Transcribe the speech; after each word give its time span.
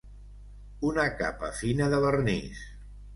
Una 0.91 1.03
capa 1.19 1.49
fina 1.57 1.91
de 1.95 1.99
vernís. 2.07 2.65